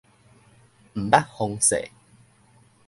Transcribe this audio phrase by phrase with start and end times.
[0.95, 1.91] 毋捌風勢